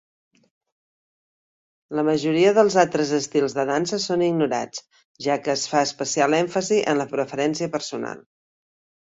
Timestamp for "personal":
7.79-8.27